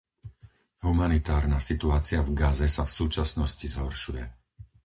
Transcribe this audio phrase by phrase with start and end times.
[0.85, 4.23] Humanitárna situácia v Gaze sa v súčasnosti zhoršuje.